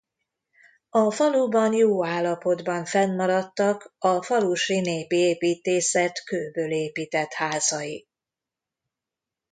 A 0.89 1.11
faluban 1.11 1.73
jó 1.73 2.05
állapotban 2.05 2.85
fennmaradtak 2.85 3.93
a 3.97 4.21
falusi 4.23 4.79
népi 4.79 5.15
építészet 5.15 6.23
kőből 6.25 6.71
épített 6.71 7.33
házai. 7.33 8.07